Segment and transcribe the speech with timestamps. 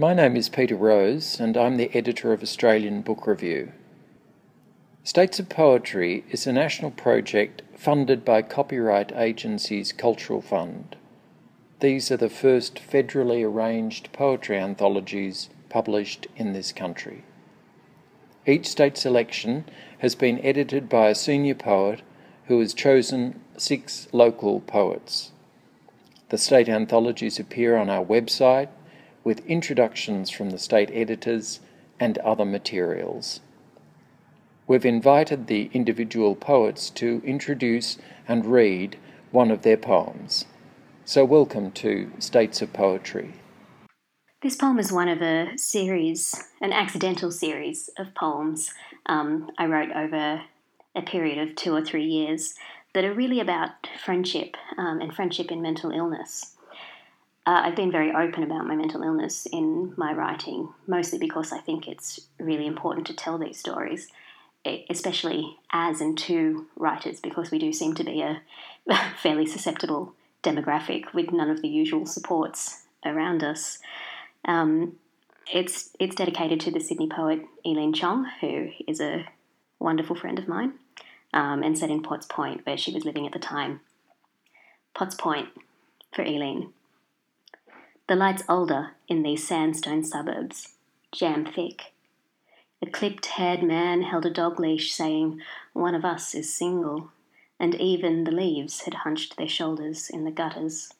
[0.00, 3.72] My name is Peter Rose, and I'm the editor of Australian Book Review.
[5.04, 10.96] States of Poetry is a national project funded by Copyright Agency's Cultural Fund.
[11.80, 17.22] These are the first federally arranged poetry anthologies published in this country.
[18.46, 19.66] Each state selection
[19.98, 22.00] has been edited by a senior poet
[22.46, 25.32] who has chosen six local poets.
[26.30, 28.68] The state anthologies appear on our website
[29.24, 31.60] with introductions from the state editors
[31.98, 33.40] and other materials.
[34.66, 38.96] We've invited the individual poets to introduce and read
[39.30, 40.46] one of their poems.
[41.04, 43.34] So, welcome to States of Poetry.
[44.42, 48.72] This poem is one of a series, an accidental series of poems
[49.06, 50.42] um, I wrote over
[50.94, 52.54] a period of two or three years
[52.94, 56.56] that are really about friendship um, and friendship in mental illness.
[57.46, 61.58] Uh, I've been very open about my mental illness in my writing, mostly because I
[61.58, 64.08] think it's really important to tell these stories,
[64.90, 68.42] especially as and to writers, because we do seem to be a
[69.22, 73.78] fairly susceptible demographic with none of the usual supports around us.
[74.44, 74.96] Um,
[75.52, 79.26] it's it's dedicated to the Sydney poet Eileen Chong, who is a
[79.78, 80.74] wonderful friend of mine,
[81.32, 83.80] um, and set in Potts Point, where she was living at the time.
[84.94, 85.48] Potts Point
[86.12, 86.72] for Eileen.
[88.10, 90.74] The light's older in these sandstone suburbs,
[91.12, 91.92] jam thick.
[92.82, 95.40] A clipped haired man held a dog leash saying,
[95.74, 97.12] One of us is single,
[97.60, 100.92] and even the leaves had hunched their shoulders in the gutters.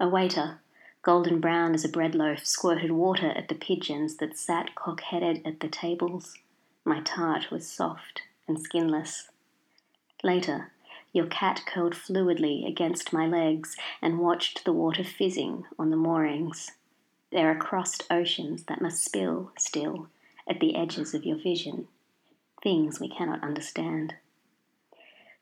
[0.00, 0.60] A waiter,
[1.02, 5.42] golden brown as a bread loaf, squirted water at the pigeons that sat cock headed
[5.46, 6.38] at the tables.
[6.86, 9.28] My tart was soft and skinless.
[10.22, 10.72] Later,
[11.14, 16.72] your cat curled fluidly against my legs and watched the water fizzing on the moorings.
[17.30, 20.08] There are crossed oceans that must spill still
[20.48, 21.86] at the edges of your vision,
[22.62, 24.14] things we cannot understand.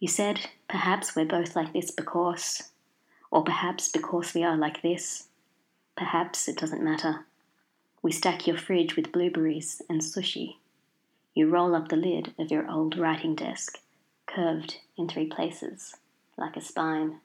[0.00, 2.64] You said, perhaps we're both like this because,
[3.30, 5.28] or perhaps because we are like this.
[5.96, 7.26] Perhaps it doesn't matter.
[8.02, 10.56] We stack your fridge with blueberries and sushi.
[11.32, 13.78] You roll up the lid of your old writing desk
[14.34, 15.94] curved in three places,
[16.36, 17.20] like a spine.